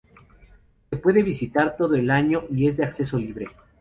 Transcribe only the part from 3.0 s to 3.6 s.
libre.